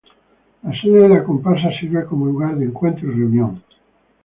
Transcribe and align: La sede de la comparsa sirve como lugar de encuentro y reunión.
La 0.63 0.75
sede 0.81 0.97
de 1.03 1.09
la 1.09 1.23
comparsa 1.23 1.69
sirve 1.79 2.05
como 2.05 2.25
lugar 2.25 2.55
de 2.55 2.65
encuentro 2.65 3.05
y 3.07 3.15
reunión. 3.15 3.63